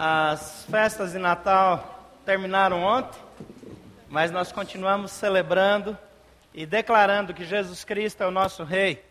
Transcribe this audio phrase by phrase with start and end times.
[0.00, 3.18] As festas de Natal terminaram ontem,
[4.08, 5.98] mas nós continuamos celebrando
[6.54, 9.04] e declarando que Jesus Cristo é o nosso Rei,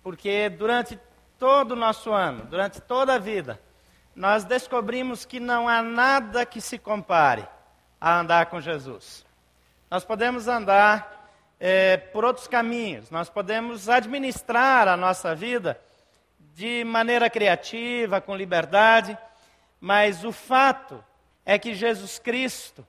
[0.00, 0.96] porque durante
[1.40, 3.60] todo o nosso ano, durante toda a vida,
[4.14, 7.44] nós descobrimos que não há nada que se compare
[8.00, 9.26] a andar com Jesus.
[9.90, 15.80] Nós podemos andar é, por outros caminhos, nós podemos administrar a nossa vida
[16.54, 19.18] de maneira criativa, com liberdade,
[19.82, 21.04] mas o fato
[21.44, 22.86] é que Jesus Cristo,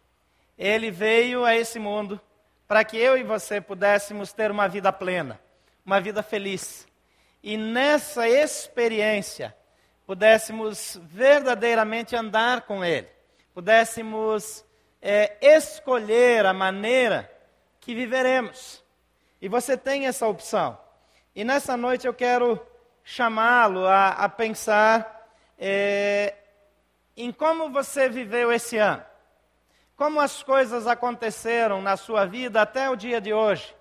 [0.55, 2.21] ele veio a esse mundo
[2.67, 5.41] para que eu e você pudéssemos ter uma vida plena,
[5.83, 6.87] uma vida feliz.
[7.41, 9.57] E nessa experiência,
[10.05, 13.09] pudéssemos verdadeiramente andar com Ele,
[13.55, 14.63] pudéssemos
[15.01, 17.27] é, escolher a maneira
[17.79, 18.83] que viveremos.
[19.41, 20.77] E você tem essa opção.
[21.35, 22.63] E nessa noite eu quero
[23.03, 26.35] chamá-lo a, a, pensar é,
[27.15, 29.03] em como você viveu esse ano,
[29.95, 33.75] como as coisas aconteceram na sua vida até o dia de hoje.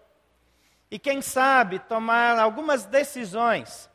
[0.91, 3.91] E quem sabe tomar algumas decisões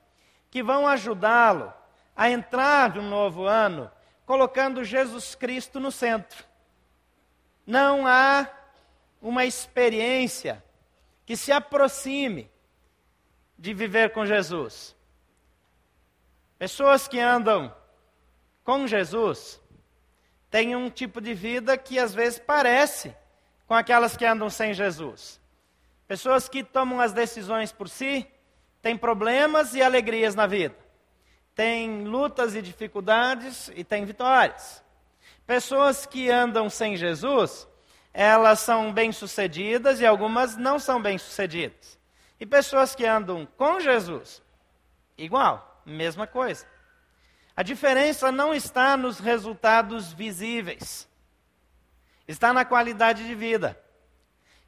[0.50, 1.72] que vão ajudá-lo
[2.16, 3.92] a entrar no novo ano
[4.26, 6.44] colocando Jesus Cristo no centro.
[7.66, 8.50] Não há
[9.22, 10.64] uma experiência
[11.26, 12.50] que se aproxime
[13.58, 14.96] de viver com Jesus.
[16.58, 17.74] Pessoas que andam
[18.68, 19.62] com Jesus
[20.52, 23.16] têm um tipo de vida que às vezes parece
[23.66, 25.40] com aquelas que andam sem Jesus.
[26.06, 28.28] Pessoas que tomam as decisões por si
[28.82, 30.76] têm problemas e alegrias na vida.
[31.56, 34.84] Têm lutas e dificuldades e têm vitórias.
[35.46, 37.66] Pessoas que andam sem Jesus,
[38.14, 41.98] elas são bem-sucedidas e algumas não são bem-sucedidas.
[42.38, 44.44] E pessoas que andam com Jesus,
[45.18, 45.82] igual.
[45.86, 46.68] Mesma coisa.
[47.58, 51.10] A diferença não está nos resultados visíveis,
[52.28, 53.76] está na qualidade de vida,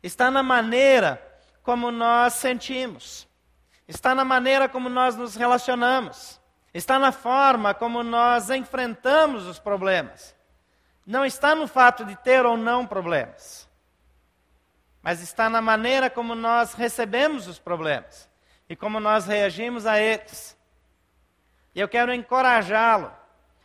[0.02, 1.23] está na maneira
[1.62, 3.28] como nós sentimos,
[3.88, 6.42] está na maneira como nós nos relacionamos,
[6.73, 10.36] está na forma como nós enfrentamos os problemas.
[11.05, 13.70] Não está no fato de ter ou não problemas,
[14.99, 18.28] mas está na maneira como nós recebemos os problemas
[18.67, 20.58] e como nós reagimos a eles.
[21.73, 23.11] E eu quero encorajá-lo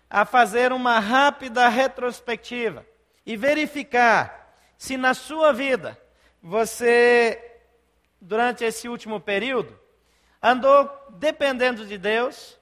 [0.08, 2.86] a fazer uma rápida retrospectiva
[3.24, 5.98] e verificar se na sua vida
[6.42, 7.60] você,
[8.20, 9.78] durante esse último período,
[10.42, 12.58] andou dependendo de Deus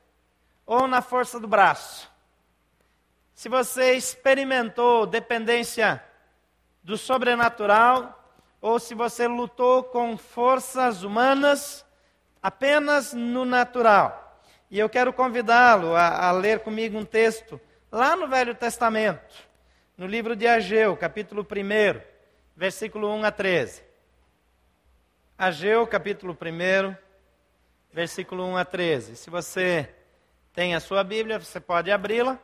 [0.65, 2.11] ou na força do braço.
[3.35, 6.03] Se você experimentou dependência
[6.83, 8.19] do sobrenatural
[8.61, 11.85] ou se você lutou com forças humanas
[12.41, 14.22] apenas no natural.
[14.73, 17.61] E eu quero convidá-lo a, a, ler comigo um texto
[17.91, 19.35] lá no Velho Testamento,
[19.99, 22.01] no livro de Ageu, capítulo 1,
[22.57, 23.83] versículo 1 a 13.
[25.37, 26.97] Ageu, capítulo 1,
[27.93, 29.17] versículo 1 a 13.
[29.17, 29.95] Se você
[30.55, 32.39] tem a sua Bíblia, você pode abri-la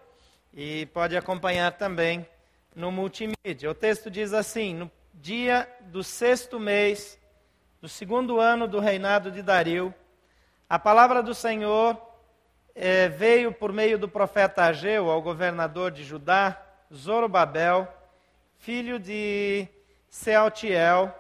[0.53, 2.28] e pode acompanhar também
[2.77, 3.71] no multimídia.
[3.71, 7.19] O texto diz assim: No dia do sexto mês
[7.81, 9.95] do segundo ano do reinado de Dario,
[10.69, 12.06] a palavra do Senhor
[12.81, 16.62] é, veio por meio do profeta Ageu ao governador de Judá,
[16.94, 17.89] Zorobabel,
[18.56, 19.66] filho de
[20.09, 21.12] Sealtiel,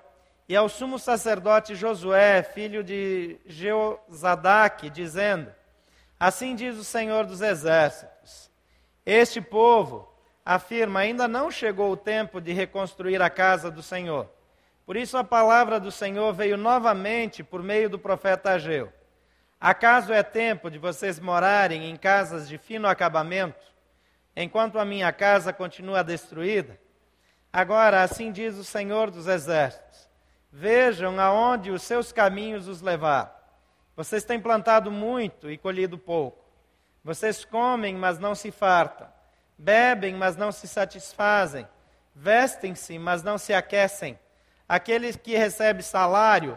[0.48, 5.52] e ao sumo sacerdote Josué, filho de Jeozadaque, dizendo:
[6.18, 8.48] Assim diz o Senhor dos Exércitos:
[9.04, 10.08] Este povo
[10.44, 14.30] afirma: ainda não chegou o tempo de reconstruir a casa do Senhor.
[14.86, 18.92] Por isso a palavra do Senhor veio novamente por meio do profeta Ageu.
[19.60, 23.66] Acaso é tempo de vocês morarem em casas de fino acabamento,
[24.36, 26.78] enquanto a minha casa continua destruída?
[27.52, 30.08] Agora, assim diz o Senhor dos Exércitos:
[30.52, 33.30] Vejam aonde os seus caminhos os levaram.
[33.96, 36.44] Vocês têm plantado muito e colhido pouco.
[37.02, 39.08] Vocês comem, mas não se fartam.
[39.58, 41.66] Bebem, mas não se satisfazem.
[42.14, 44.16] Vestem-se, mas não se aquecem.
[44.68, 46.56] Aquele que recebe salário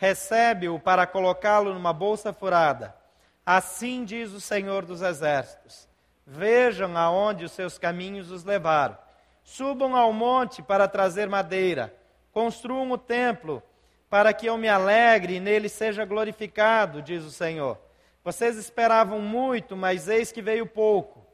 [0.00, 2.96] recebe-o para colocá-lo numa bolsa furada.
[3.44, 5.86] Assim diz o Senhor dos Exércitos:
[6.26, 8.96] Vejam aonde os seus caminhos os levaram.
[9.44, 11.94] Subam ao monte para trazer madeira.
[12.32, 13.62] Construam o templo
[14.08, 17.78] para que eu me alegre e nele seja glorificado, diz o Senhor.
[18.24, 21.26] Vocês esperavam muito, mas eis que veio pouco.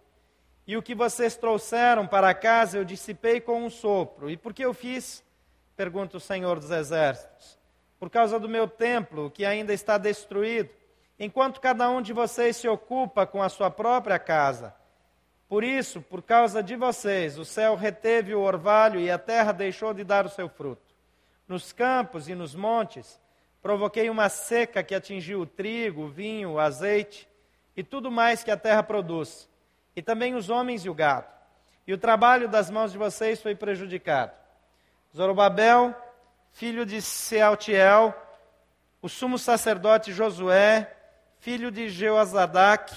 [0.67, 4.29] E o que vocês trouxeram para casa eu dissipei com um sopro.
[4.29, 5.23] E por que eu fiz?
[5.77, 7.57] Pergunta o Senhor dos Exércitos
[7.99, 10.71] por causa do meu templo, que ainda está destruído,
[11.19, 14.75] enquanto cada um de vocês se ocupa com a sua própria casa.
[15.49, 19.95] Por isso, por causa de vocês, o céu reteve o orvalho e a terra deixou
[19.95, 20.95] de dar o seu fruto.
[21.47, 23.21] Nos campos e nos montes,
[23.63, 27.29] provoquei uma seca que atingiu o trigo, o vinho, o azeite
[27.77, 29.49] e tudo mais que a terra produz,
[29.95, 31.27] e também os homens e o gado.
[31.87, 34.33] E o trabalho das mãos de vocês foi prejudicado.
[35.15, 35.95] Zorobabel,
[36.57, 38.15] filho de Sealtiel,
[39.03, 40.91] o sumo sacerdote Josué,
[41.39, 42.97] filho de Jeozadak,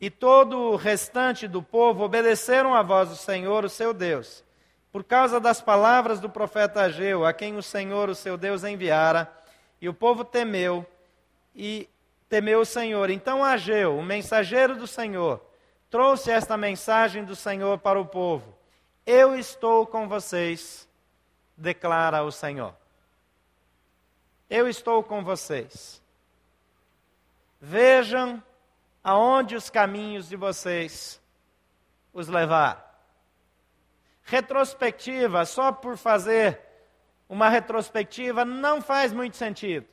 [0.00, 4.44] e todo o restante do povo obedeceram à voz do Senhor, o seu Deus,
[4.92, 9.28] por causa das palavras do profeta Ageu, a quem o Senhor, o seu Deus, enviara,
[9.80, 10.86] e o povo temeu
[11.52, 11.88] e
[12.28, 13.10] temeu o Senhor.
[13.10, 15.44] Então Ageu, o mensageiro do Senhor,
[15.90, 18.54] trouxe esta mensagem do Senhor para o povo:
[19.04, 20.88] Eu estou com vocês,
[21.56, 22.83] declara o Senhor.
[24.48, 26.02] Eu estou com vocês.
[27.60, 28.42] Vejam
[29.02, 31.20] aonde os caminhos de vocês
[32.12, 32.84] os levar.
[34.22, 36.60] Retrospectiva, só por fazer
[37.28, 39.86] uma retrospectiva não faz muito sentido.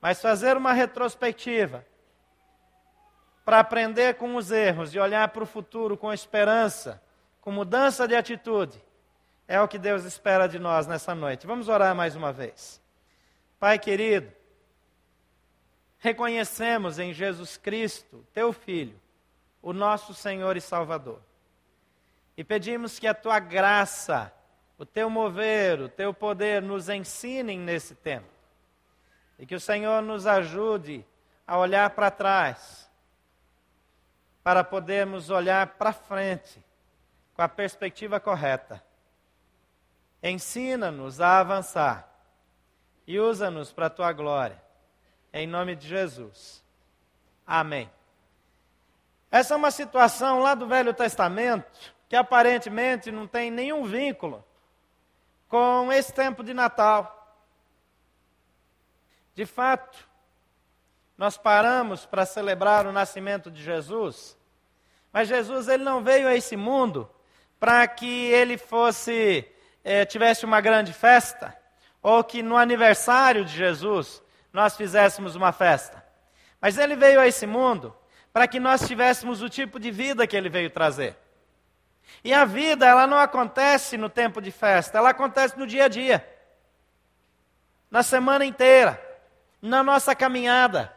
[0.00, 1.84] Mas fazer uma retrospectiva
[3.44, 7.02] para aprender com os erros e olhar para o futuro com esperança,
[7.40, 8.82] com mudança de atitude,
[9.46, 11.46] é o que Deus espera de nós nessa noite.
[11.46, 12.80] Vamos orar mais uma vez.
[13.58, 14.32] Pai querido,
[15.98, 18.98] reconhecemos em Jesus Cristo, teu Filho,
[19.62, 21.20] o nosso Senhor e Salvador.
[22.36, 24.32] E pedimos que a tua graça,
[24.76, 28.28] o teu mover, o teu poder nos ensinem nesse tempo.
[29.38, 31.04] E que o Senhor nos ajude
[31.46, 32.90] a olhar para trás,
[34.42, 36.62] para podermos olhar para frente
[37.34, 38.82] com a perspectiva correta.
[40.26, 42.08] Ensina-nos a avançar
[43.06, 44.58] e usa-nos para a tua glória.
[45.30, 46.64] Em nome de Jesus.
[47.46, 47.90] Amém.
[49.30, 54.42] Essa é uma situação lá do Velho Testamento que aparentemente não tem nenhum vínculo
[55.46, 57.36] com esse tempo de Natal.
[59.34, 60.08] De fato,
[61.18, 64.38] nós paramos para celebrar o nascimento de Jesus,
[65.12, 67.10] mas Jesus ele não veio a esse mundo
[67.60, 69.46] para que ele fosse
[69.84, 71.54] eh, tivesse uma grande festa
[72.02, 74.22] ou que no aniversário de Jesus
[74.52, 76.04] nós fizéssemos uma festa.
[76.60, 77.94] Mas ele veio a esse mundo
[78.32, 81.16] para que nós tivéssemos o tipo de vida que ele veio trazer.
[82.22, 85.88] E a vida, ela não acontece no tempo de festa, ela acontece no dia a
[85.88, 86.26] dia.
[87.90, 89.00] Na semana inteira,
[89.62, 90.94] na nossa caminhada.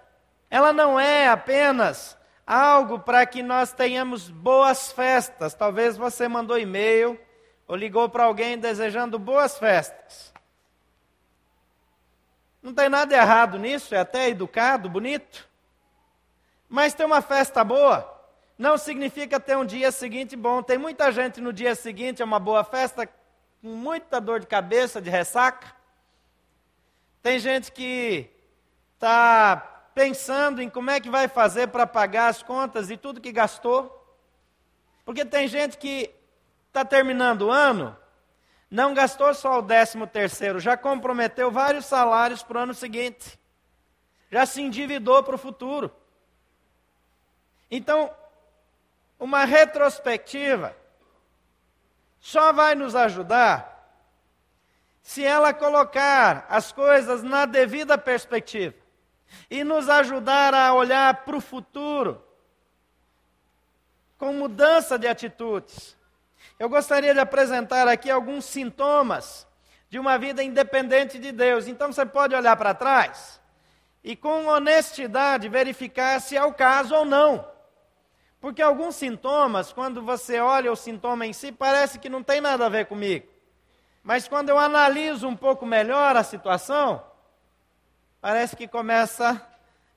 [0.50, 5.54] Ela não é apenas algo para que nós tenhamos boas festas.
[5.54, 7.20] Talvez você mandou e-mail
[7.68, 10.34] ou ligou para alguém desejando boas festas.
[12.62, 15.48] Não tem nada errado nisso, é até educado, bonito.
[16.70, 18.16] Mas ter uma festa boa
[18.58, 20.64] não significa ter um dia seguinte bom.
[20.64, 25.02] Tem muita gente no dia seguinte, é uma boa festa, com muita dor de cabeça,
[25.02, 25.76] de ressaca.
[27.22, 28.30] Tem gente que
[28.96, 29.58] está
[29.94, 33.94] pensando em como é que vai fazer para pagar as contas e tudo que gastou.
[35.06, 36.14] Porque tem gente que
[36.78, 37.98] está terminando o ano
[38.70, 43.40] não gastou só o décimo terceiro, já comprometeu vários salários para o ano seguinte.
[44.30, 45.90] Já se endividou para o futuro.
[47.72, 48.14] Então,
[49.18, 50.76] uma retrospectiva
[52.20, 53.74] só vai nos ajudar
[55.02, 58.76] se ela colocar as coisas na devida perspectiva
[59.50, 62.22] e nos ajudar a olhar para o futuro
[64.18, 65.97] com mudança de atitudes.
[66.60, 69.48] Eu gostaria de apresentar aqui alguns sintomas
[69.90, 71.68] de uma vida independente de Deus.
[71.68, 73.40] Então você pode olhar para trás
[74.04, 77.48] e, com honestidade, verificar se é o caso ou não.
[78.40, 82.66] Porque alguns sintomas, quando você olha o sintoma em si, parece que não tem nada
[82.66, 83.28] a ver comigo.
[84.04, 87.04] Mas quando eu analiso um pouco melhor a situação,
[88.22, 89.46] parece que começa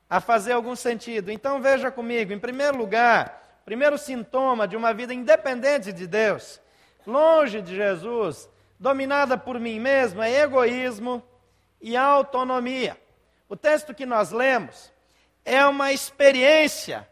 [0.08, 1.30] a fazer algum sentido.
[1.30, 6.60] Então veja comigo, em primeiro lugar, Primeiro sintoma de uma vida independente de Deus,
[7.06, 8.50] longe de Jesus,
[8.80, 11.22] dominada por mim mesmo, é egoísmo
[11.80, 13.00] e autonomia.
[13.48, 14.92] O texto que nós lemos
[15.44, 17.08] é uma experiência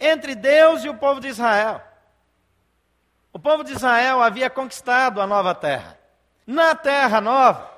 [0.00, 1.82] entre Deus e o povo de Israel.
[3.30, 5.98] O povo de Israel havia conquistado a nova terra.
[6.46, 7.70] Na terra nova,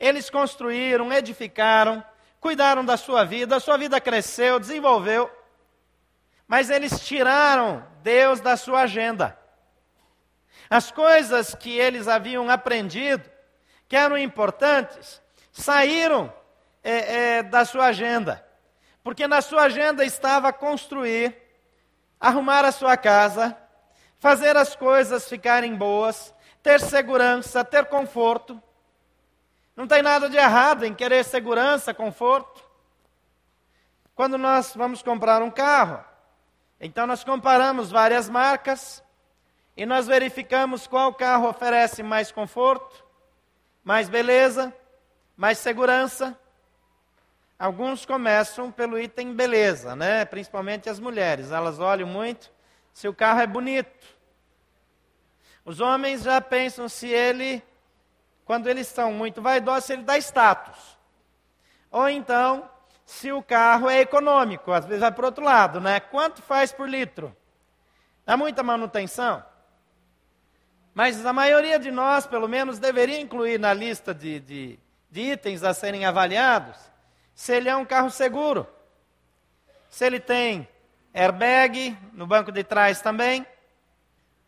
[0.00, 2.02] eles construíram, edificaram,
[2.40, 5.30] cuidaram da sua vida, a sua vida cresceu, desenvolveu.
[6.46, 9.38] Mas eles tiraram Deus da sua agenda.
[10.68, 13.28] As coisas que eles haviam aprendido,
[13.88, 15.20] que eram importantes,
[15.52, 16.32] saíram
[16.82, 18.44] é, é, da sua agenda.
[19.02, 21.44] Porque na sua agenda estava construir
[22.24, 23.54] arrumar a sua casa,
[24.18, 28.60] fazer as coisas ficarem boas, ter segurança, ter conforto.
[29.76, 32.64] Não tem nada de errado em querer segurança, conforto.
[34.14, 36.02] Quando nós vamos comprar um carro,
[36.84, 39.02] então nós comparamos várias marcas
[39.74, 43.02] e nós verificamos qual carro oferece mais conforto,
[43.82, 44.70] mais beleza,
[45.34, 46.38] mais segurança.
[47.58, 50.26] Alguns começam pelo item beleza, né?
[50.26, 52.52] Principalmente as mulheres, elas olham muito
[52.92, 54.06] se o carro é bonito.
[55.64, 57.62] Os homens já pensam se ele,
[58.44, 60.98] quando eles são muito vaidosos, ele dá status.
[61.90, 62.68] Ou então,
[63.04, 66.00] se o carro é econômico, às vezes vai para o outro lado, né?
[66.00, 67.36] Quanto faz por litro?
[68.24, 69.44] Dá muita manutenção?
[70.94, 74.78] Mas a maioria de nós, pelo menos, deveria incluir na lista de, de,
[75.10, 76.78] de itens a serem avaliados
[77.34, 78.66] se ele é um carro seguro.
[79.90, 80.68] Se ele tem
[81.12, 83.44] airbag no banco de trás também.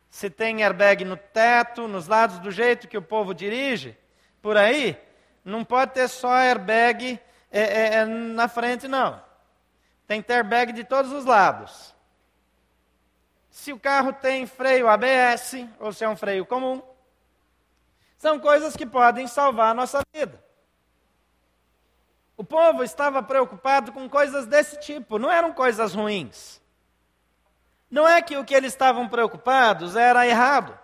[0.09, 3.99] Se tem airbag no teto, nos lados, do jeito que o povo dirige,
[4.41, 4.99] por aí,
[5.45, 7.21] não pode ter só airbag
[7.59, 9.23] é, é, é na frente, não.
[10.07, 11.95] Tem airbag de todos os lados.
[13.51, 16.83] Se o carro tem freio ABS, ou se é um freio comum,
[18.19, 20.45] são coisas que podem salvar a nossa vida.
[22.37, 26.61] O povo estava preocupado com coisas desse tipo, não eram coisas ruins.
[27.91, 30.79] Não é que o que eles estavam preocupados era errado.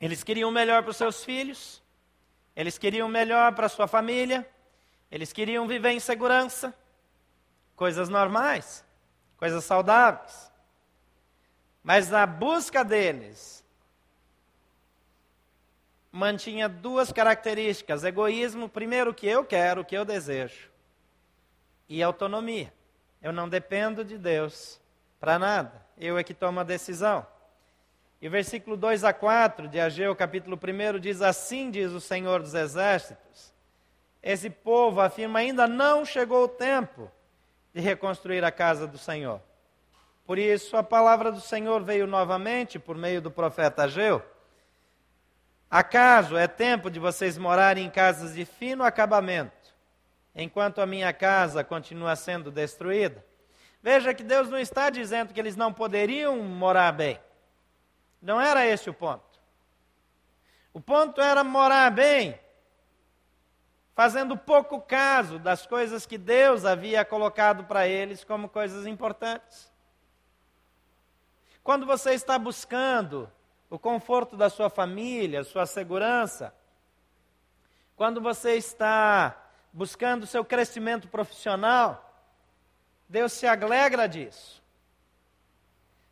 [0.00, 1.82] Eles queriam o melhor para os seus filhos,
[2.56, 4.48] eles queriam melhor para sua família,
[5.10, 6.74] eles queriam viver em segurança,
[7.76, 8.82] coisas normais,
[9.36, 10.50] coisas saudáveis.
[11.82, 13.62] Mas a busca deles
[16.10, 20.70] mantinha duas características: egoísmo, primeiro, o que eu quero, o que eu desejo,
[21.88, 22.72] e autonomia.
[23.22, 24.80] Eu não dependo de Deus
[25.20, 27.26] para nada, eu é que tomo a decisão.
[28.20, 32.54] E versículo 2 a 4 de Ageu, capítulo 1, diz: Assim diz o Senhor dos
[32.54, 33.52] Exércitos.
[34.22, 37.10] Esse povo afirma: ainda não chegou o tempo
[37.74, 39.40] de reconstruir a casa do Senhor.
[40.24, 44.22] Por isso, a palavra do Senhor veio novamente por meio do profeta Ageu
[45.70, 49.74] Acaso é tempo de vocês morarem em casas de fino acabamento,
[50.34, 53.24] enquanto a minha casa continua sendo destruída?
[53.82, 57.18] Veja que Deus não está dizendo que eles não poderiam morar bem.
[58.26, 59.38] Não era esse o ponto.
[60.74, 62.36] O ponto era morar bem,
[63.94, 69.72] fazendo pouco caso das coisas que Deus havia colocado para eles como coisas importantes.
[71.62, 73.30] Quando você está buscando
[73.70, 76.52] o conforto da sua família, sua segurança.
[77.94, 79.40] Quando você está
[79.72, 82.12] buscando o seu crescimento profissional,
[83.08, 84.60] Deus se alegra disso.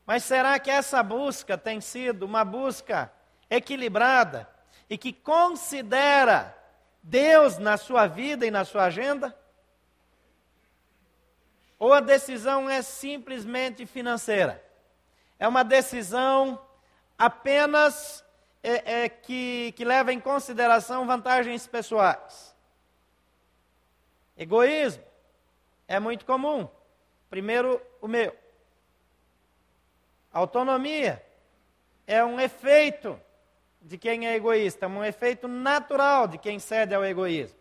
[0.06, 3.10] Mas será que essa busca tem sido uma busca
[3.48, 4.48] equilibrada
[4.88, 6.56] e que considera
[7.02, 9.36] Deus na sua vida e na sua agenda?
[11.78, 14.62] Ou a decisão é simplesmente financeira?
[15.38, 16.60] É uma decisão
[17.18, 18.24] apenas
[18.62, 22.54] é, é, que, que leva em consideração vantagens pessoais.
[24.36, 25.04] Egoísmo
[25.86, 26.68] é muito comum.
[27.28, 28.34] Primeiro, o meu.
[30.34, 31.24] Autonomia
[32.08, 33.18] é um efeito
[33.80, 37.56] de quem é egoísta, um efeito natural de quem cede ao egoísmo.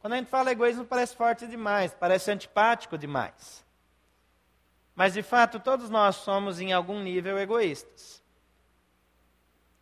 [0.00, 3.62] Quando a gente fala egoísmo, parece forte demais, parece antipático demais.
[4.94, 8.22] Mas, de fato, todos nós somos, em algum nível, egoístas.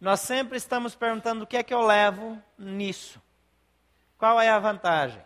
[0.00, 3.22] Nós sempre estamos perguntando o que é que eu levo nisso.
[4.18, 5.22] Qual é a vantagem?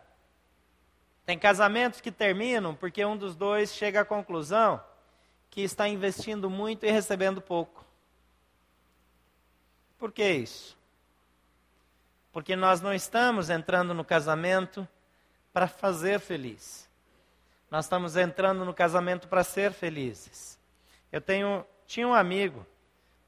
[1.25, 4.83] Tem casamentos que terminam porque um dos dois chega à conclusão
[5.57, 7.83] que está investindo muito e recebendo pouco.
[9.99, 10.77] Por que isso?
[12.31, 14.87] Porque nós não estamos entrando no casamento
[15.51, 16.87] para fazer feliz.
[17.71, 20.59] Nós estamos entrando no casamento para ser felizes.
[21.11, 22.65] Eu tenho, tinha um amigo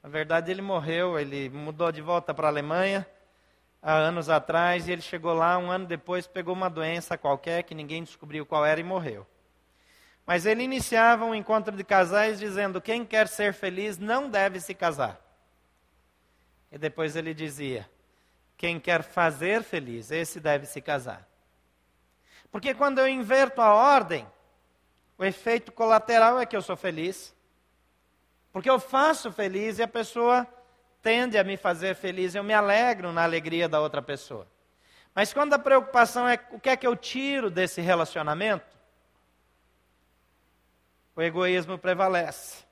[0.01, 3.05] na verdade, ele morreu, ele mudou de volta para a Alemanha
[3.81, 7.75] há anos atrás e ele chegou lá um ano depois, pegou uma doença qualquer que
[7.75, 9.27] ninguém descobriu qual era e morreu.
[10.29, 14.75] Mas ele iniciava um encontro de casais dizendo: quem quer ser feliz não deve se
[14.75, 15.19] casar.
[16.71, 17.89] E depois ele dizia:
[18.55, 21.27] quem quer fazer feliz, esse deve se casar.
[22.51, 24.23] Porque quando eu inverto a ordem,
[25.17, 27.35] o efeito colateral é que eu sou feliz.
[28.53, 30.45] Porque eu faço feliz e a pessoa
[31.01, 34.45] tende a me fazer feliz, eu me alegro na alegria da outra pessoa.
[35.15, 38.78] Mas quando a preocupação é o que é que eu tiro desse relacionamento,
[41.19, 42.63] o egoísmo prevalece.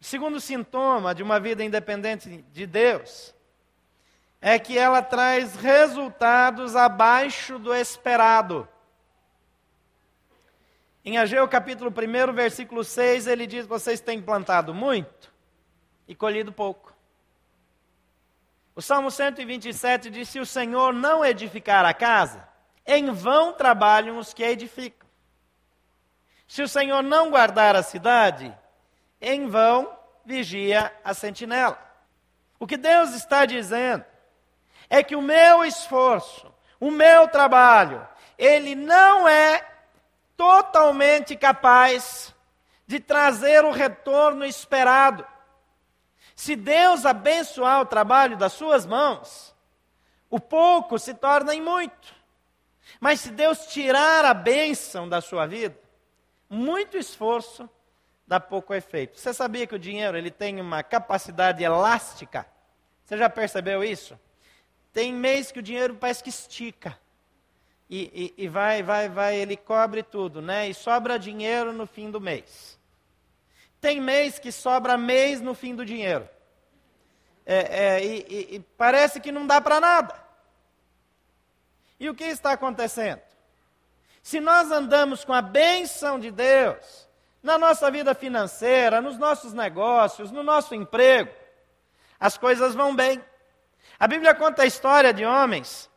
[0.00, 3.34] O segundo sintoma de uma vida independente de Deus
[4.40, 8.68] é que ela traz resultados abaixo do esperado.
[11.04, 15.32] Em Ageu capítulo 1, versículo 6, ele diz: Vocês têm plantado muito
[16.06, 16.94] e colhido pouco.
[18.72, 22.48] O Salmo 127 diz: Se o Senhor não edificar a casa,
[22.86, 25.09] em vão trabalham os que a edificam.
[26.50, 28.52] Se o Senhor não guardar a cidade,
[29.20, 31.78] em vão vigia a sentinela.
[32.58, 34.04] O que Deus está dizendo
[34.88, 38.04] é que o meu esforço, o meu trabalho,
[38.36, 39.64] ele não é
[40.36, 42.34] totalmente capaz
[42.84, 45.24] de trazer o retorno esperado.
[46.34, 49.54] Se Deus abençoar o trabalho das suas mãos,
[50.28, 52.12] o pouco se torna em muito.
[52.98, 55.79] Mas se Deus tirar a bênção da sua vida,
[56.50, 57.70] muito esforço
[58.26, 59.18] dá pouco efeito.
[59.18, 62.44] Você sabia que o dinheiro ele tem uma capacidade elástica?
[63.04, 64.18] Você já percebeu isso?
[64.92, 66.98] Tem mês que o dinheiro parece que estica.
[67.88, 70.68] E, e, e, vai, vai, vai, ele cobre tudo, né?
[70.68, 72.78] E sobra dinheiro no fim do mês.
[73.80, 76.28] Tem mês que sobra mês no fim do dinheiro.
[77.44, 80.14] É, é, e, e parece que não dá para nada.
[81.98, 83.20] E o que está acontecendo?
[84.22, 87.08] Se nós andamos com a bênção de Deus
[87.42, 91.30] na nossa vida financeira, nos nossos negócios, no nosso emprego,
[92.18, 93.22] as coisas vão bem.
[93.98, 95.90] A Bíblia conta a história de homens,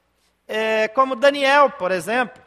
[0.48, 2.42] é, como Daniel, por exemplo,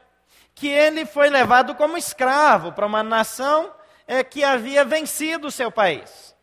[0.54, 3.72] que ele foi levado como escravo para uma nação
[4.06, 6.34] é, que havia vencido o seu país.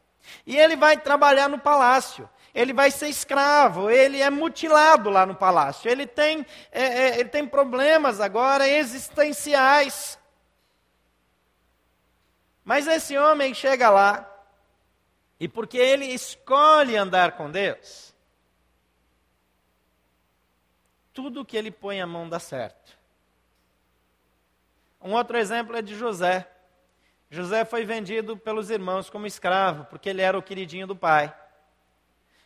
[0.46, 2.30] E ele vai trabalhar no palácio.
[2.54, 5.90] Ele vai ser escravo, ele é mutilado lá no palácio.
[5.90, 10.20] Ele tem, é, é ele tem problemas agora existenciais.
[12.64, 14.30] Mas esse homem chega lá,
[15.40, 18.14] e porque ele escolhe andar com Deus,
[21.12, 22.98] tudo que ele põe a mão dá certo.
[25.02, 26.50] Um outro exemplo é de José.
[27.30, 31.36] José foi vendido pelos irmãos como escravo, porque ele era o queridinho do pai.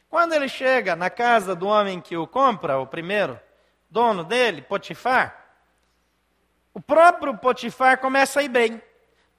[0.09, 3.39] Quando ele chega na casa do homem que o compra, o primeiro
[3.89, 5.45] dono dele, Potifar,
[6.73, 8.81] o próprio Potifar começa a ir bem.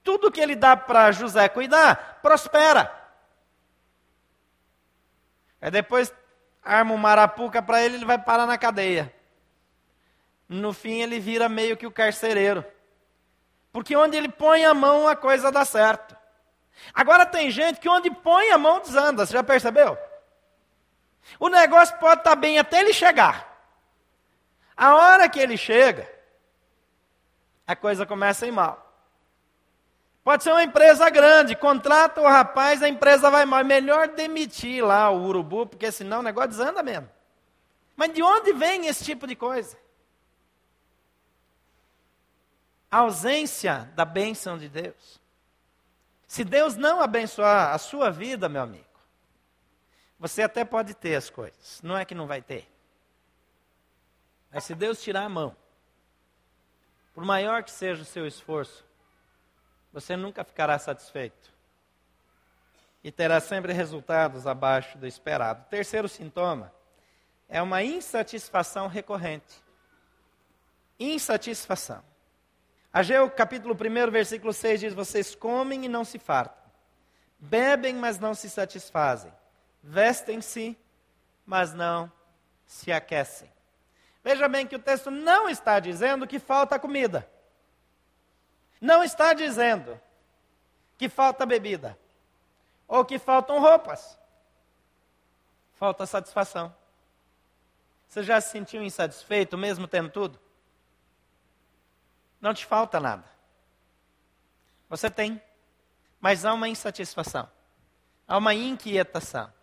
[0.03, 2.93] Tudo que ele dá para José cuidar, prospera.
[5.61, 6.13] Aí depois
[6.63, 9.13] arma uma arapuca para ele, ele vai parar na cadeia
[10.49, 12.65] no fim ele vira meio que o carcereiro.
[13.71, 16.17] Porque onde ele põe a mão, a coisa dá certo.
[16.91, 19.95] Agora tem gente que onde põe a mão desanda, você já percebeu?
[21.39, 23.47] O negócio pode estar bem até ele chegar.
[24.75, 26.09] A hora que ele chega,
[27.67, 28.85] a coisa começa a ir mal.
[30.23, 33.63] Pode ser uma empresa grande, contrata o rapaz, a empresa vai mal.
[33.63, 37.09] Melhor demitir lá o urubu, porque senão o negócio desanda mesmo.
[37.95, 39.77] Mas de onde vem esse tipo de coisa?
[42.91, 45.19] a ausência da bênção de Deus.
[46.27, 48.88] Se Deus não abençoar a sua vida, meu amigo,
[50.19, 52.69] você até pode ter as coisas, não é que não vai ter.
[54.51, 55.55] Mas se Deus tirar a mão,
[57.13, 58.85] por maior que seja o seu esforço,
[59.93, 61.53] você nunca ficará satisfeito.
[63.03, 65.61] E terá sempre resultados abaixo do esperado.
[65.61, 66.73] O terceiro sintoma
[67.47, 69.63] é uma insatisfação recorrente.
[70.99, 72.03] Insatisfação.
[72.91, 76.57] Ageu capítulo 1, versículo 6 diz: Vocês comem e não se fartam,
[77.39, 79.31] bebem, mas não se satisfazem,
[79.81, 80.77] vestem-se,
[81.45, 82.11] mas não
[82.65, 83.51] se aquecem.
[84.23, 87.29] Veja bem que o texto não está dizendo que falta comida,
[88.79, 89.99] não está dizendo
[90.97, 91.97] que falta bebida,
[92.87, 94.17] ou que faltam roupas,
[95.73, 96.75] falta satisfação.
[98.07, 100.39] Você já se sentiu insatisfeito mesmo tendo tudo?
[102.41, 103.25] Não te falta nada.
[104.89, 105.41] Você tem,
[106.19, 107.49] mas há uma insatisfação,
[108.27, 109.53] há uma inquietação.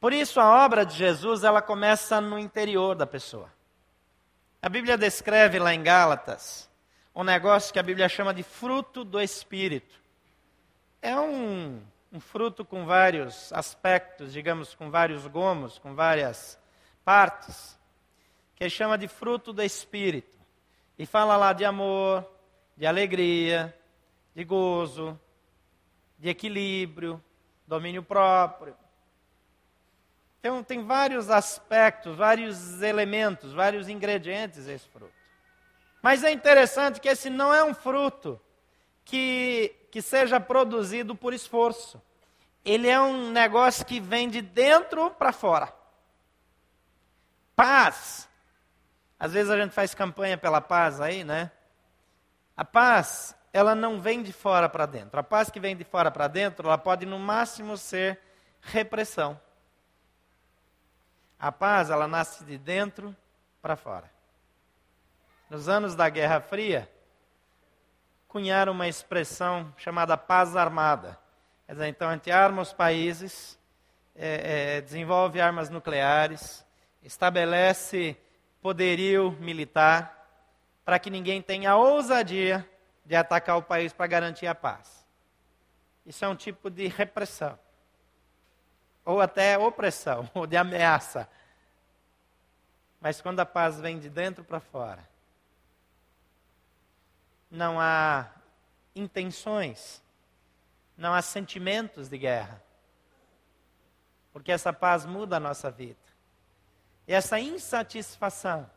[0.00, 3.52] Por isso a obra de Jesus, ela começa no interior da pessoa.
[4.62, 6.70] A Bíblia descreve lá em Gálatas
[7.14, 10.00] um negócio que a Bíblia chama de fruto do Espírito.
[11.02, 16.58] É um, um fruto com vários aspectos, digamos, com vários gomos, com várias
[17.04, 17.78] partes,
[18.56, 20.38] que chama de fruto do Espírito.
[20.98, 22.26] E fala lá de amor,
[22.76, 23.74] de alegria,
[24.34, 25.18] de gozo,
[26.18, 27.22] de equilíbrio,
[27.66, 28.74] domínio próprio.
[30.40, 35.12] Então, tem vários aspectos, vários elementos, vários ingredientes esse fruto.
[36.02, 38.40] Mas é interessante que esse não é um fruto
[39.04, 42.00] que, que seja produzido por esforço.
[42.64, 45.72] Ele é um negócio que vem de dentro para fora.
[47.54, 48.26] Paz.
[49.18, 51.50] Às vezes a gente faz campanha pela paz aí, né?
[52.56, 55.20] A paz, ela não vem de fora para dentro.
[55.20, 58.18] A paz que vem de fora para dentro, ela pode no máximo ser
[58.62, 59.38] repressão.
[61.40, 63.16] A paz, ela nasce de dentro
[63.62, 64.10] para fora.
[65.48, 66.90] Nos anos da Guerra Fria,
[68.28, 71.18] cunharam uma expressão chamada paz armada.
[71.66, 73.58] Quer dizer, então a gente arma os países,
[74.14, 76.62] é, é, desenvolve armas nucleares,
[77.02, 78.16] estabelece
[78.60, 80.14] poderio militar
[80.84, 82.68] para que ninguém tenha ousadia
[83.06, 85.06] de atacar o país para garantir a paz.
[86.04, 87.58] Isso é um tipo de repressão.
[89.04, 91.28] Ou até opressão, ou de ameaça.
[93.00, 95.08] Mas quando a paz vem de dentro para fora,
[97.50, 98.28] não há
[98.94, 100.02] intenções,
[100.96, 102.62] não há sentimentos de guerra.
[104.32, 105.98] Porque essa paz muda a nossa vida.
[107.08, 108.70] E essa insatisfação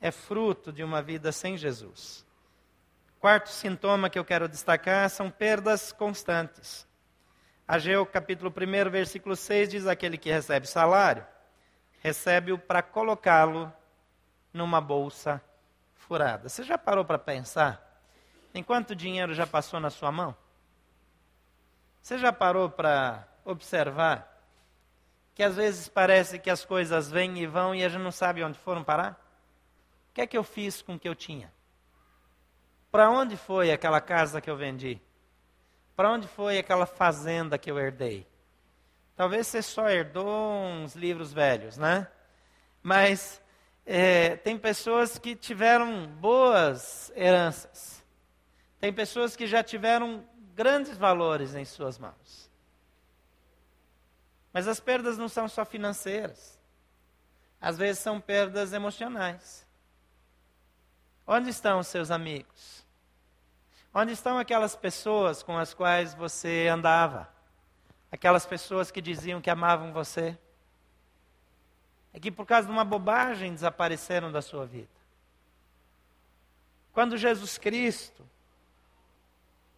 [0.00, 2.24] é fruto de uma vida sem Jesus.
[3.20, 6.86] Quarto sintoma que eu quero destacar são perdas constantes.
[7.66, 11.26] Ageu capítulo 1, versículo 6 diz: Aquele que recebe salário,
[12.02, 13.72] recebe-o para colocá-lo
[14.52, 15.42] numa bolsa
[15.94, 16.48] furada.
[16.50, 17.82] Você já parou para pensar
[18.54, 20.36] em quanto dinheiro já passou na sua mão?
[22.02, 24.30] Você já parou para observar
[25.34, 28.44] que às vezes parece que as coisas vêm e vão e a gente não sabe
[28.44, 29.12] onde foram parar?
[30.10, 31.50] O que é que eu fiz com o que eu tinha?
[32.92, 35.00] Para onde foi aquela casa que eu vendi?
[35.96, 38.26] Para onde foi aquela fazenda que eu herdei?
[39.16, 42.08] Talvez você só herdou uns livros velhos, né?
[42.82, 43.40] Mas
[43.86, 48.04] é, tem pessoas que tiveram boas heranças.
[48.80, 52.50] Tem pessoas que já tiveram grandes valores em suas mãos.
[54.52, 56.58] Mas as perdas não são só financeiras.
[57.60, 59.66] Às vezes são perdas emocionais.
[61.26, 62.83] Onde estão os seus amigos?
[63.94, 67.28] Onde estão aquelas pessoas com as quais você andava?
[68.10, 70.36] Aquelas pessoas que diziam que amavam você?
[72.12, 74.88] É que por causa de uma bobagem desapareceram da sua vida.
[76.92, 78.28] Quando Jesus Cristo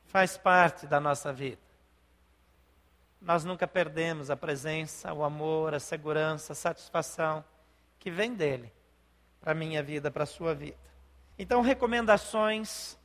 [0.06, 1.60] faz parte da nossa vida,
[3.20, 7.44] nós nunca perdemos a presença, o amor, a segurança, a satisfação
[7.98, 8.72] que vem dele
[9.40, 10.76] para a minha vida, para a sua vida.
[11.38, 12.96] Então, recomendações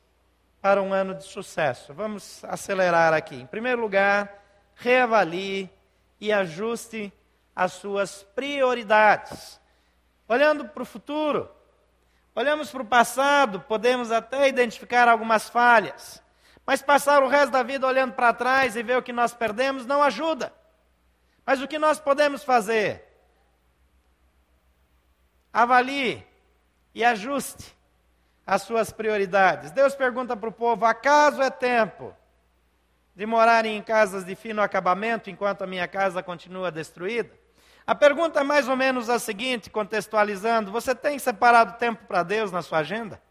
[0.62, 1.92] para um ano de sucesso.
[1.92, 3.34] Vamos acelerar aqui.
[3.34, 4.32] Em primeiro lugar,
[4.76, 5.68] reavalie
[6.20, 7.12] e ajuste
[7.54, 9.60] as suas prioridades.
[10.28, 11.50] Olhando para o futuro,
[12.32, 16.22] olhamos para o passado, podemos até identificar algumas falhas,
[16.64, 19.84] mas passar o resto da vida olhando para trás e ver o que nós perdemos
[19.84, 20.54] não ajuda.
[21.44, 23.04] Mas o que nós podemos fazer?
[25.52, 26.24] Avalie
[26.94, 27.76] e ajuste
[28.52, 29.70] as suas prioridades.
[29.70, 32.14] Deus pergunta para o povo: acaso é tempo
[33.16, 37.30] de morarem em casas de fino acabamento enquanto a minha casa continua destruída?
[37.86, 42.52] A pergunta é mais ou menos a seguinte, contextualizando: você tem separado tempo para Deus
[42.52, 43.22] na sua agenda?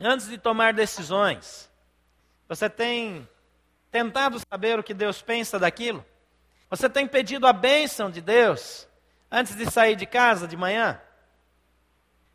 [0.00, 1.70] Antes de tomar decisões,
[2.48, 3.28] você tem
[3.90, 6.02] tentado saber o que Deus pensa daquilo?
[6.70, 8.88] Você tem pedido a bênção de Deus
[9.30, 11.02] antes de sair de casa de manhã?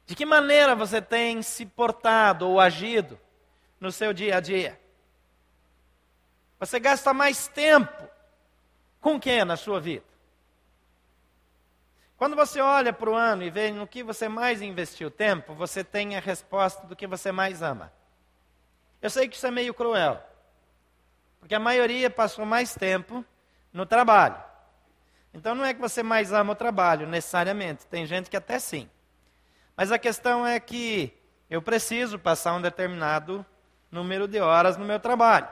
[0.06, 3.20] De que maneira você tem se portado ou agido
[3.80, 4.80] no seu dia a dia?
[6.60, 8.08] Você gasta mais tempo
[9.00, 10.06] com quem na sua vida?
[12.22, 15.84] Quando você olha para o ano e vê no que você mais investiu tempo, você
[15.84, 17.92] tem a resposta do que você mais ama.
[19.02, 20.22] Eu sei que isso é meio cruel,
[21.40, 23.26] porque a maioria passou mais tempo
[23.74, 24.40] no trabalho.
[25.34, 27.88] Então não é que você mais ama o trabalho, necessariamente.
[27.88, 28.88] Tem gente que até sim.
[29.76, 31.14] Mas a questão é que
[31.50, 33.46] eu preciso passar um determinado
[33.92, 35.48] número de horas no meu trabalho.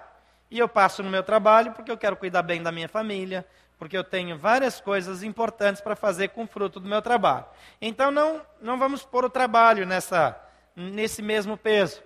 [0.49, 3.45] E eu passo no meu trabalho porque eu quero cuidar bem da minha família,
[3.77, 7.45] porque eu tenho várias coisas importantes para fazer com o fruto do meu trabalho.
[7.81, 10.39] Então não, não vamos pôr o trabalho nessa,
[10.75, 12.01] nesse mesmo peso.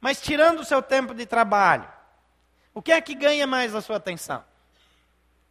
[0.00, 1.88] Mas tirando o seu tempo de trabalho,
[2.72, 4.44] o que é que ganha mais a sua atenção?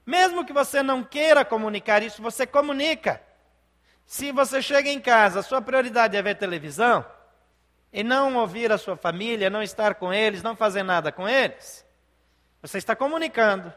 [0.06, 3.21] Mesmo que você não queira comunicar isso, você comunica.
[4.05, 7.05] Se você chega em casa, a sua prioridade é ver televisão,
[7.91, 11.85] e não ouvir a sua família, não estar com eles, não fazer nada com eles,
[12.61, 13.73] você está comunicando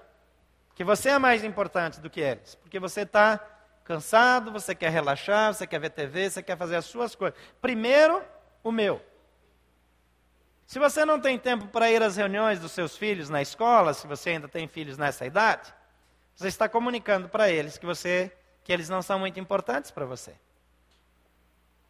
[0.74, 3.38] que você é mais importante do que eles, porque você está
[3.84, 7.38] cansado, você quer relaxar, você quer ver TV, você quer fazer as suas coisas.
[7.60, 8.20] Primeiro,
[8.62, 9.00] o meu.
[10.66, 14.06] Se você não tem tempo para ir às reuniões dos seus filhos na escola, se
[14.06, 15.72] você ainda tem filhos nessa idade,
[16.34, 18.36] você está comunicando para eles que você
[18.68, 20.34] que eles não são muito importantes para você.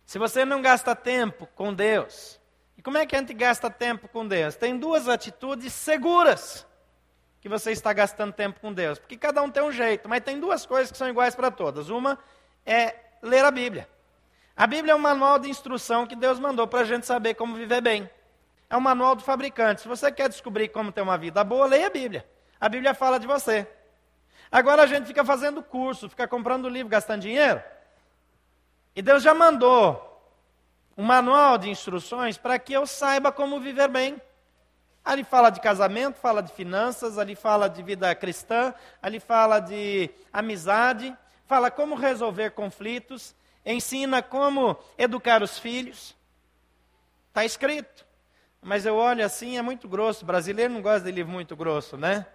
[0.07, 2.39] Se você não gasta tempo com Deus,
[2.77, 4.55] e como é que a gente gasta tempo com Deus?
[4.55, 6.65] Tem duas atitudes seguras
[7.41, 10.39] que você está gastando tempo com Deus, porque cada um tem um jeito, mas tem
[10.39, 11.89] duas coisas que são iguais para todas.
[11.89, 12.17] Uma
[12.65, 13.89] é ler a Bíblia.
[14.57, 17.57] A Bíblia é um manual de instrução que Deus mandou para a gente saber como
[17.57, 18.09] viver bem.
[18.71, 19.81] É um manual do fabricante.
[19.81, 22.25] Se você quer descobrir como ter uma vida boa, leia a Bíblia.
[22.61, 23.67] A Bíblia fala de você.
[24.51, 27.63] Agora a gente fica fazendo curso, fica comprando livro, gastando dinheiro.
[28.97, 30.05] E Deus já mandou
[30.97, 34.21] um manual de instruções para que eu saiba como viver bem.
[35.05, 40.11] Ali fala de casamento, fala de finanças, ali fala de vida cristã, ali fala de
[40.33, 43.35] amizade, fala como resolver conflitos,
[43.65, 46.17] ensina como educar os filhos.
[47.29, 48.07] Está escrito.
[48.61, 50.25] Mas eu olho assim, é muito grosso.
[50.25, 52.27] O brasileiro não gosta de livro muito grosso, né?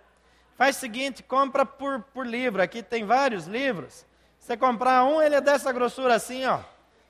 [0.55, 2.61] Faz o seguinte, compra por, por livro.
[2.61, 4.05] Aqui tem vários livros.
[4.39, 6.59] Você comprar um, ele é dessa grossura assim, ó.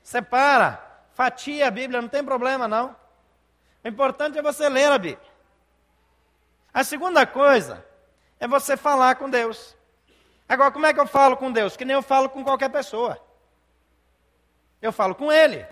[0.02, 0.80] Separa,
[1.14, 2.94] fatia a Bíblia, não tem problema não.
[3.82, 5.34] O importante é você ler a Bíblia.
[6.72, 7.84] A segunda coisa
[8.40, 9.76] é você falar com Deus.
[10.48, 11.76] Agora, como é que eu falo com Deus?
[11.76, 13.18] Que nem eu falo com qualquer pessoa.
[14.80, 15.64] Eu falo com Ele.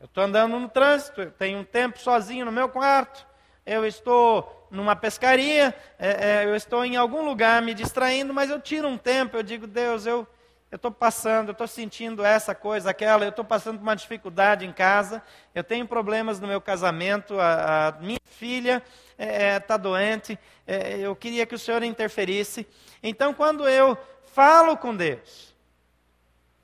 [0.00, 3.26] Eu estou andando no trânsito, eu tenho um tempo sozinho no meu quarto,
[3.66, 8.60] eu estou numa pescaria, é, é, eu estou em algum lugar me distraindo, mas eu
[8.60, 10.26] tiro um tempo, eu digo, Deus, eu
[10.70, 14.72] estou passando, eu estou sentindo essa coisa, aquela, eu estou passando por uma dificuldade em
[14.72, 15.22] casa,
[15.54, 20.38] eu tenho problemas no meu casamento, a, a minha filha está é, é tá doente,
[20.66, 22.66] é, eu queria que o Senhor interferisse.
[23.02, 23.96] Então, quando eu
[24.32, 25.54] falo com Deus,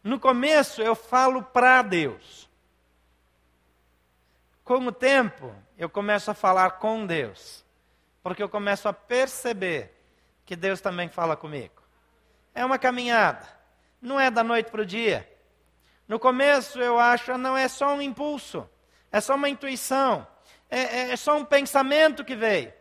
[0.02, 2.44] no começo eu falo para Deus.
[4.62, 7.63] Com o tempo, eu começo a falar com Deus
[8.24, 9.94] porque eu começo a perceber
[10.46, 11.82] que Deus também fala comigo.
[12.54, 13.46] É uma caminhada,
[14.00, 15.30] não é da noite para o dia.
[16.08, 18.66] No começo eu acho, não é só um impulso,
[19.12, 20.26] é só uma intuição,
[20.70, 22.72] é, é, é só um pensamento que veio.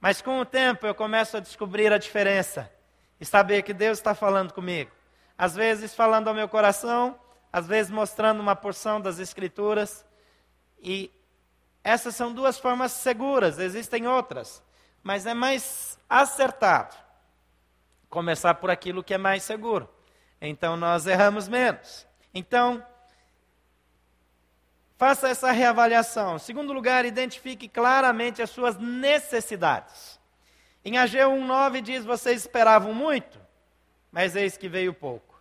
[0.00, 2.72] Mas com o tempo eu começo a descobrir a diferença
[3.20, 4.90] e saber que Deus está falando comigo.
[5.36, 7.20] Às vezes falando ao meu coração,
[7.52, 10.06] às vezes mostrando uma porção das Escrituras.
[10.80, 11.10] E
[11.84, 14.62] essas são duas formas seguras, existem outras
[15.02, 16.96] mas é mais acertado
[18.08, 19.88] começar por aquilo que é mais seguro.
[20.40, 22.06] Então nós erramos menos.
[22.34, 22.84] Então,
[24.98, 26.36] faça essa reavaliação.
[26.36, 30.18] Em segundo lugar, identifique claramente as suas necessidades.
[30.84, 33.40] Em Ageu 1,9 diz: Vocês esperavam muito,
[34.10, 35.40] mas eis que veio pouco.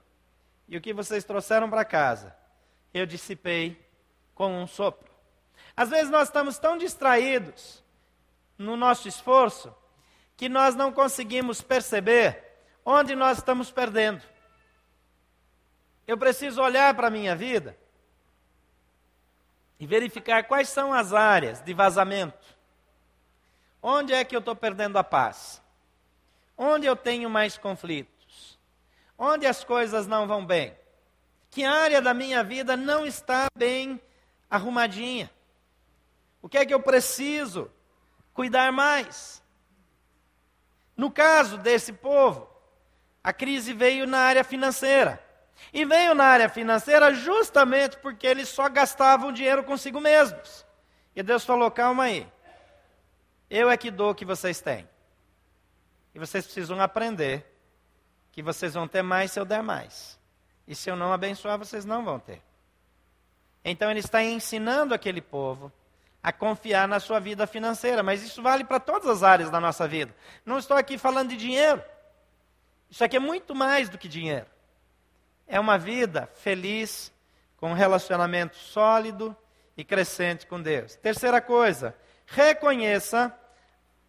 [0.68, 2.36] E o que vocês trouxeram para casa,
[2.94, 3.84] eu dissipei
[4.36, 5.10] com um sopro.
[5.76, 7.84] Às vezes nós estamos tão distraídos
[8.60, 9.74] no nosso esforço
[10.36, 12.44] que nós não conseguimos perceber
[12.86, 14.22] onde nós estamos perdendo.
[16.06, 17.78] Eu preciso olhar para a minha vida
[19.80, 22.58] e verificar quais são as áreas de vazamento.
[23.82, 25.62] Onde é que eu estou perdendo a paz?
[26.58, 28.60] Onde eu tenho mais conflitos?
[29.18, 30.78] Onde as coisas não vão bem?
[31.50, 34.02] Que área da minha vida não está bem
[34.50, 35.32] arrumadinha?
[36.42, 37.72] O que é que eu preciso
[38.40, 39.44] cuidar mais.
[40.96, 42.50] No caso desse povo,
[43.22, 45.22] a crise veio na área financeira.
[45.74, 50.66] E veio na área financeira justamente porque eles só gastavam dinheiro consigo mesmos.
[51.14, 52.26] E Deus falou: calma aí,
[53.50, 54.88] eu é que dou o que vocês têm.
[56.16, 57.46] E vocês precisam aprender
[58.32, 60.18] que vocês vão ter mais se eu der mais.
[60.66, 62.42] E se eu não abençoar, vocês não vão ter.
[63.66, 65.70] Então ele está ensinando aquele povo
[66.22, 69.88] a confiar na sua vida financeira, mas isso vale para todas as áreas da nossa
[69.88, 70.14] vida.
[70.46, 71.82] Não estou aqui falando de dinheiro.
[72.90, 74.46] Isso aqui é muito mais do que dinheiro.
[75.48, 77.12] É uma vida feliz,
[77.58, 79.36] com um relacionamento sólido
[79.78, 80.96] e crescente com Deus.
[80.96, 83.34] Terceira coisa, reconheça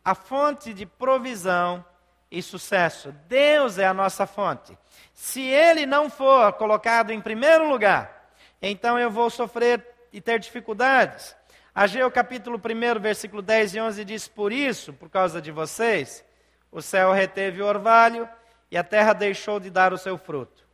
[0.05, 1.85] a fonte de provisão
[2.31, 3.13] e sucesso.
[3.29, 4.77] Deus é a nossa fonte.
[5.15, 11.37] Se Ele não for colocado em primeiro lugar, então eu vou sofrer e ter dificuldades.
[11.75, 16.25] Ageu capítulo 1, versículo 10 e 11 diz: Por isso, por causa de vocês,
[16.71, 18.29] o céu reteve o orvalho
[18.71, 20.67] e a terra deixou de dar o seu fruto.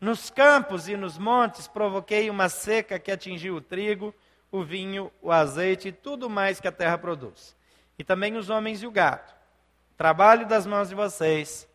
[0.00, 4.14] Nos campos e nos montes provoquei uma seca que atingiu o trigo,
[4.52, 7.56] o vinho, o azeite e tudo mais que a terra produz.
[7.98, 9.32] E também os homens e o gado.
[9.92, 11.68] O trabalho das mãos de vocês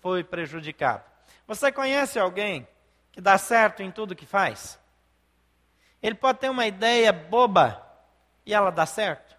[0.00, 1.02] foi prejudicado.
[1.46, 2.68] Você conhece alguém
[3.10, 4.78] que dá certo em tudo que faz?
[6.00, 7.91] Ele pode ter uma ideia boba
[8.44, 9.36] e ela dá certo?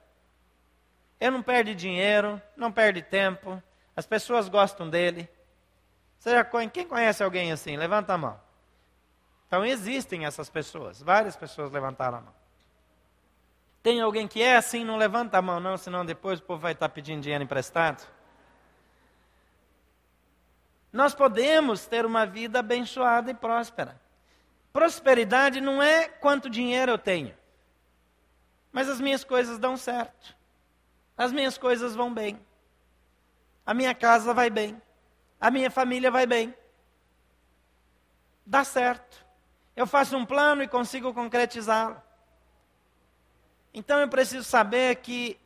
[1.20, 3.62] Ele não perde dinheiro, não perde tempo,
[3.96, 5.30] as pessoas gostam dele.
[6.20, 7.78] Seja, quem conhece alguém assim?
[7.78, 8.40] Levanta a mão.
[9.48, 12.34] Então existem essas pessoas, várias pessoas levantaram a mão.
[13.84, 16.72] Tem alguém que é assim, não levanta a mão, não, senão depois o povo vai
[16.72, 18.08] estar pedindo dinheiro emprestado.
[20.92, 24.00] Nós podemos ter uma vida abençoada e próspera.
[24.72, 27.36] Prosperidade não é quanto dinheiro eu tenho,
[28.74, 30.36] mas as minhas coisas dão certo,
[31.16, 32.38] as minhas coisas vão bem,
[33.66, 34.82] a minha casa vai bem,
[35.40, 36.54] a minha família vai bem.
[38.46, 39.26] Dá certo.
[39.76, 42.02] Eu faço um plano e consigo concretizá-lo.
[43.74, 45.40] Então eu preciso saber que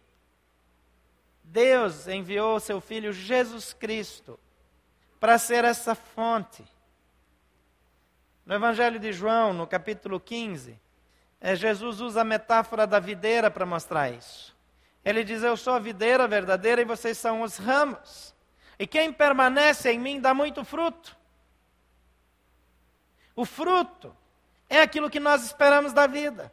[1.43, 4.39] Deus enviou seu Filho Jesus Cristo
[5.19, 6.63] para ser essa fonte.
[8.45, 10.79] No Evangelho de João, no capítulo 15,
[11.39, 14.55] é, Jesus usa a metáfora da videira para mostrar isso.
[15.05, 18.35] Ele diz: Eu sou a videira verdadeira e vocês são os ramos.
[18.79, 21.15] E quem permanece em mim dá muito fruto.
[23.35, 24.15] O fruto
[24.69, 26.51] é aquilo que nós esperamos da vida.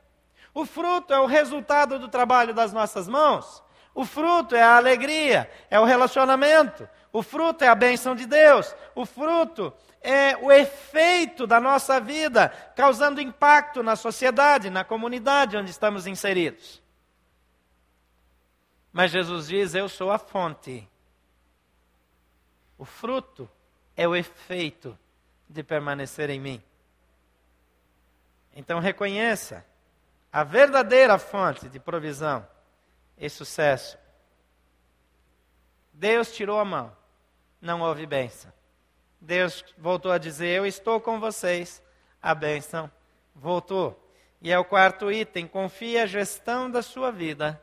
[0.52, 3.62] O fruto é o resultado do trabalho das nossas mãos.
[3.94, 6.88] O fruto é a alegria, é o relacionamento.
[7.12, 8.74] O fruto é a bênção de Deus.
[8.94, 9.72] O fruto
[10.04, 16.82] é o efeito da nossa vida, causando impacto na sociedade, na comunidade onde estamos inseridos.
[18.92, 20.88] Mas Jesus diz: Eu sou a fonte.
[22.78, 23.50] O fruto
[23.96, 24.96] é o efeito
[25.48, 26.62] de permanecer em mim.
[28.54, 29.64] Então reconheça
[30.32, 32.46] a verdadeira fonte de provisão
[33.16, 33.98] e sucesso.
[35.92, 37.04] Deus tirou a mão
[37.64, 38.52] não houve bênção.
[39.24, 41.82] Deus voltou a dizer: Eu estou com vocês.
[42.22, 42.90] A bênção
[43.34, 44.00] voltou.
[44.40, 47.60] E é o quarto item: confie a gestão da sua vida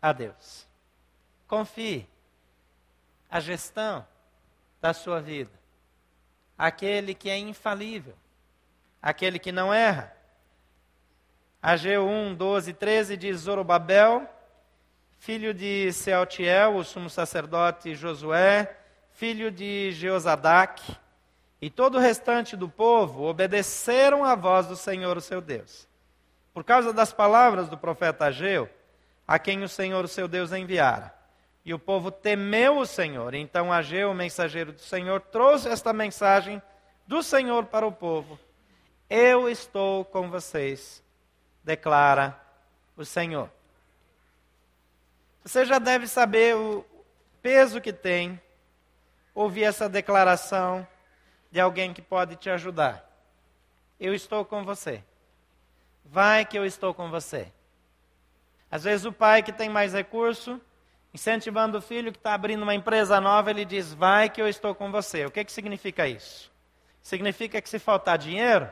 [0.00, 0.66] a Deus.
[1.46, 2.08] Confie
[3.30, 4.04] a gestão
[4.80, 5.52] da sua vida.
[6.58, 8.14] Aquele que é infalível,
[9.00, 10.14] aquele que não erra.
[11.62, 14.28] Ageu 1, 12, 13 diz: Zorobabel,
[15.20, 18.81] filho de Sealtiel, o sumo sacerdote Josué,
[19.22, 20.82] filho de Jeozadac,
[21.60, 25.86] e todo o restante do povo obedeceram à voz do Senhor, o seu Deus.
[26.52, 28.68] Por causa das palavras do profeta Ageu,
[29.24, 31.14] a quem o Senhor, o seu Deus, enviara.
[31.64, 33.32] E o povo temeu o Senhor.
[33.32, 36.60] Então Ageu, o mensageiro do Senhor, trouxe esta mensagem
[37.06, 38.36] do Senhor para o povo:
[39.08, 41.00] Eu estou com vocês,
[41.62, 42.36] declara
[42.96, 43.48] o Senhor.
[45.44, 46.84] Você já deve saber o
[47.40, 48.40] peso que tem
[49.34, 50.86] ouvir essa declaração
[51.50, 53.08] de alguém que pode te ajudar.
[53.98, 55.02] Eu estou com você.
[56.04, 57.52] Vai que eu estou com você.
[58.70, 60.60] Às vezes o pai que tem mais recurso,
[61.12, 64.74] incentivando o filho que está abrindo uma empresa nova, ele diz: Vai que eu estou
[64.74, 65.26] com você.
[65.26, 66.50] O que, que significa isso?
[67.02, 68.70] Significa que se faltar dinheiro,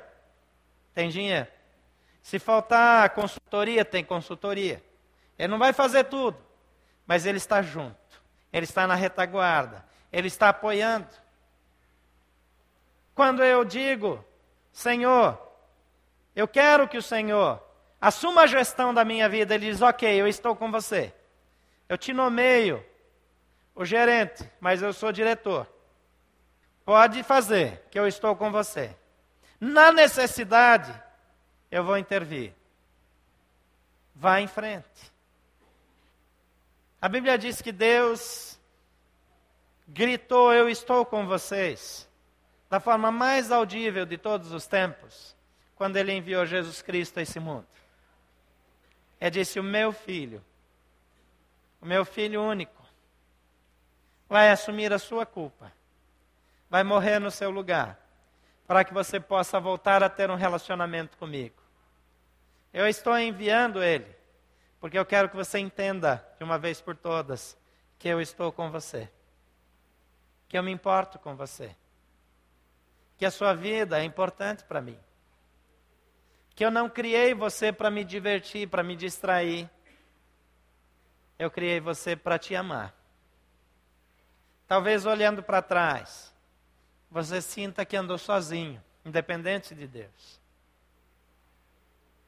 [0.95, 1.47] tem dinheiro.
[2.23, 4.83] Se faltar consultoria, tem consultoria.
[5.39, 6.39] Ele não vai fazer tudo,
[7.07, 7.97] mas ele está junto.
[8.53, 9.85] Ele está na retaguarda.
[10.13, 11.09] Ele está apoiando.
[13.15, 14.25] Quando eu digo,
[14.73, 15.39] Senhor,
[16.35, 17.63] eu quero que o Senhor
[18.01, 21.15] assuma a gestão da minha vida, ele diz: Ok, eu estou com você.
[21.89, 22.85] Eu te nomeio
[23.75, 25.67] o gerente, mas eu sou diretor.
[26.85, 28.97] Pode fazer, que eu estou com você.
[29.61, 30.93] Na necessidade,
[31.71, 32.55] eu vou intervir.
[34.15, 35.13] Vá em frente.
[37.01, 38.50] A Bíblia diz que Deus
[39.91, 42.09] gritou: Eu estou com vocês,
[42.69, 45.37] da forma mais audível de todos os tempos,
[45.75, 47.67] quando ele enviou Jesus Cristo a esse mundo.
[49.19, 50.43] É disse: O meu filho,
[51.81, 52.83] o meu filho único,
[54.29, 55.73] vai assumir a sua culpa,
[56.69, 57.99] vai morrer no seu lugar,
[58.67, 61.57] para que você possa voltar a ter um relacionamento comigo.
[62.73, 64.07] Eu estou enviando ele,
[64.79, 67.59] porque eu quero que você entenda, de uma vez por todas,
[67.99, 69.11] que eu estou com você
[70.51, 71.77] que eu me importo com você,
[73.17, 74.99] que a sua vida é importante para mim,
[76.57, 79.71] que eu não criei você para me divertir, para me distrair,
[81.39, 82.93] eu criei você para te amar.
[84.67, 86.35] Talvez olhando para trás,
[87.09, 90.41] você sinta que andou sozinho, independente de Deus.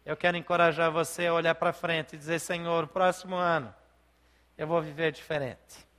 [0.06, 3.74] Eu quero encorajar você a olhar para frente e dizer: Senhor, próximo ano
[4.56, 5.91] eu vou viver diferente.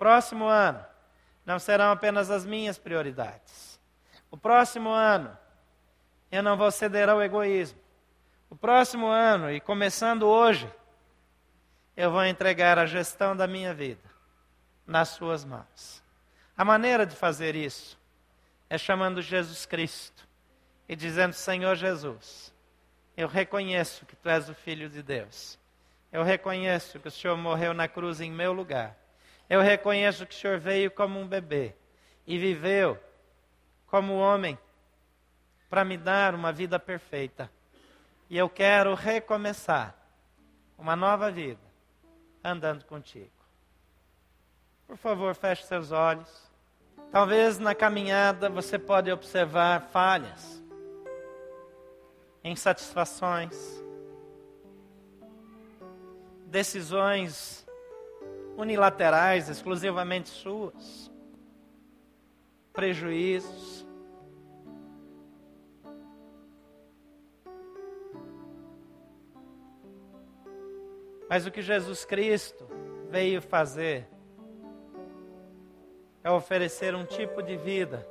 [0.00, 0.82] Próximo ano,
[1.44, 3.78] não serão apenas as minhas prioridades.
[4.30, 5.36] O próximo ano,
[6.32, 7.78] eu não vou ceder ao egoísmo.
[8.48, 10.72] O próximo ano, e começando hoje,
[11.94, 14.00] eu vou entregar a gestão da minha vida
[14.86, 16.02] nas suas mãos.
[16.56, 18.00] A maneira de fazer isso
[18.70, 20.26] é chamando Jesus Cristo
[20.88, 22.54] e dizendo: Senhor Jesus,
[23.14, 25.58] eu reconheço que tu és o Filho de Deus.
[26.10, 28.99] Eu reconheço que o Senhor morreu na cruz em meu lugar.
[29.50, 31.74] Eu reconheço que o Senhor veio como um bebê
[32.24, 32.96] e viveu
[33.88, 34.56] como homem
[35.68, 37.50] para me dar uma vida perfeita.
[38.28, 39.96] E eu quero recomeçar
[40.78, 41.58] uma nova vida
[42.44, 43.32] andando contigo.
[44.86, 46.48] Por favor, feche seus olhos.
[47.10, 50.62] Talvez na caminhada você pode observar falhas,
[52.44, 53.82] insatisfações,
[56.46, 57.59] decisões
[58.56, 61.10] unilaterais, exclusivamente suas,
[62.72, 63.86] prejuízos.
[71.28, 72.66] Mas o que Jesus Cristo
[73.08, 74.08] veio fazer
[76.24, 78.06] é oferecer um tipo de vida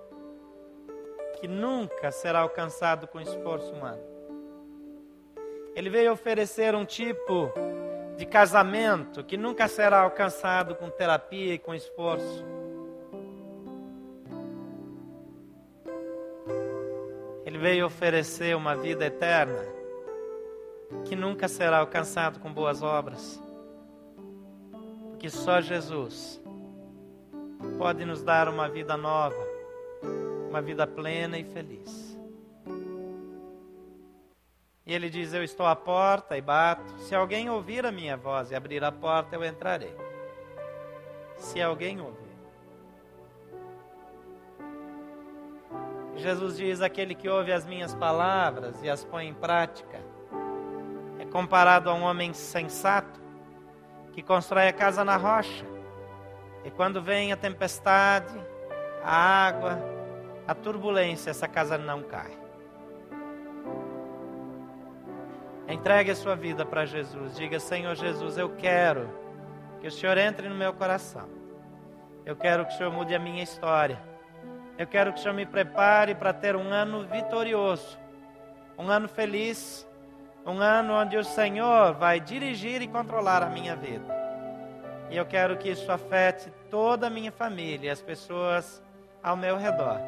[1.39, 4.01] que nunca será alcançado com esforço humano.
[5.75, 7.51] Ele veio oferecer um tipo
[8.19, 12.45] de casamento que nunca será alcançado com terapia e com esforço.
[17.45, 19.63] Ele veio oferecer uma vida eterna
[21.05, 23.41] que nunca será alcançado com boas obras.
[25.11, 26.41] Porque só Jesus
[27.77, 29.47] pode nos dar uma vida nova,
[30.49, 32.08] uma vida plena e feliz.
[34.89, 36.97] E ele diz: Eu estou à porta e bato.
[36.97, 39.95] Se alguém ouvir a minha voz e abrir a porta, eu entrarei.
[41.37, 42.35] Se alguém ouvir.
[46.15, 50.01] Jesus diz: Aquele que ouve as minhas palavras e as põe em prática
[51.19, 53.21] é comparado a um homem sensato
[54.11, 55.65] que constrói a casa na rocha.
[56.65, 58.35] E quando vem a tempestade,
[59.03, 59.77] a água,
[60.47, 62.48] a turbulência, essa casa não cai.
[65.69, 67.37] Entregue a sua vida para Jesus.
[67.37, 69.07] Diga: Senhor Jesus, eu quero
[69.79, 71.29] que o Senhor entre no meu coração.
[72.25, 74.01] Eu quero que o Senhor mude a minha história.
[74.79, 77.99] Eu quero que o Senhor me prepare para ter um ano vitorioso,
[78.79, 79.87] um ano feliz,
[80.43, 84.17] um ano onde o Senhor vai dirigir e controlar a minha vida.
[85.11, 88.81] E eu quero que isso afete toda a minha família, as pessoas
[89.21, 89.99] ao meu redor,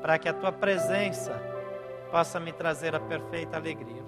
[0.00, 1.32] para que a tua presença
[2.10, 4.00] possa me trazer a perfeita alegria.